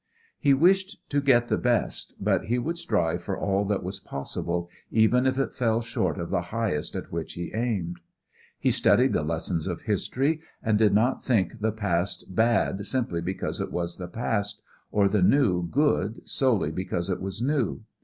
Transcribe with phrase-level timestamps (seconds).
[0.39, 4.67] He wished to get the best, but he would strive for all that was possible
[4.89, 7.99] even if it fell short of the highest at which he aimed.
[8.57, 13.61] He studied the lessons of history, and did not think the past bad simply because
[13.61, 17.83] it was the past, or the new good solely because it was new.